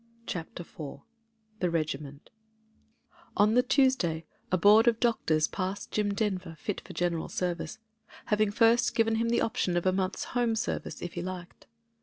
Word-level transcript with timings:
CHAPTER 0.25 0.61
IV 0.63 1.01
THE 1.59 1.69
regiment'' 1.69 2.31
ON 3.37 3.53
the 3.53 3.61
Tuesday 3.61 4.25
a 4.51 4.57
board 4.57 4.87
of 4.87 4.99
doctors 4.99 5.47
passed 5.47 5.91
Jim 5.91 6.15
Denver 6.15 6.55
fit 6.57 6.81
for 6.81 6.93
General 6.93 7.29
Service, 7.29 7.77
having 8.25 8.49
first 8.49 8.95
given 8.95 9.17
him 9.17 9.29
the 9.29 9.41
option 9.41 9.77
of 9.77 9.85
a 9.85 9.93
month's 9.93 10.23
home 10.33 10.55
service 10.55 11.03
if 11.03 11.13
he 11.13 11.21
liked. 11.21 11.67